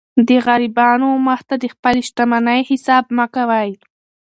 [0.27, 3.71] د غریبانو و مخ ته د خپلي شتمنۍ حساب مه کوئ!